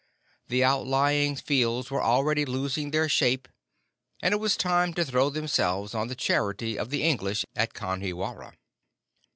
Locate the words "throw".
5.05-5.29